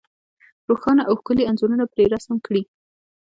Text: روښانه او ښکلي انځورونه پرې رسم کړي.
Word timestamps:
روښانه 0.69 1.03
او 1.09 1.13
ښکلي 1.19 1.43
انځورونه 1.49 1.85
پرې 1.93 2.05
رسم 2.13 2.35
کړي. 2.45 2.63